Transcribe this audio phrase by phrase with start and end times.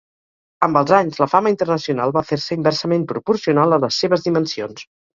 [0.67, 4.89] Amb els anys la fama internacional va fer-se inversament proporcional a les seves dimensions.